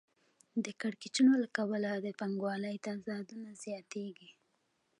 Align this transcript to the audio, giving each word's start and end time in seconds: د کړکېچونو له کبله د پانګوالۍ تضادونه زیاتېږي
د 0.65 0.67
کړکېچونو 0.81 1.33
له 1.41 1.47
کبله 1.57 1.91
د 1.95 2.07
پانګوالۍ 2.19 2.75
تضادونه 2.85 3.49
زیاتېږي 3.63 4.29